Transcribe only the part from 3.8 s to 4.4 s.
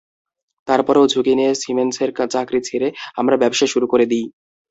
করে দিই।